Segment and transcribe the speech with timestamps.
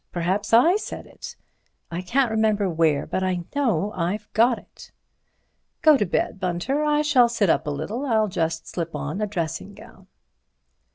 [0.11, 1.35] Perhaps I said it.
[1.91, 4.91] I can't remember where, but I know I've got it.
[5.83, 8.07] Go to bed, Bunter, I shall sit up a little.
[8.07, 10.07] I'll just slip on a dressing gown."